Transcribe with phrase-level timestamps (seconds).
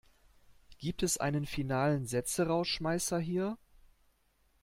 [0.79, 3.59] Gibt es einen finalen Sätzerausschmeißer hier?